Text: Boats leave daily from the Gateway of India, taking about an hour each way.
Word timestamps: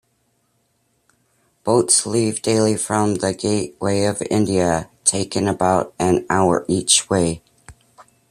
Boats 1.63 2.07
leave 2.07 2.41
daily 2.41 2.75
from 2.75 3.13
the 3.17 3.35
Gateway 3.35 4.05
of 4.05 4.23
India, 4.31 4.89
taking 5.05 5.47
about 5.47 5.93
an 5.99 6.25
hour 6.27 6.65
each 6.67 7.07
way. 7.07 7.43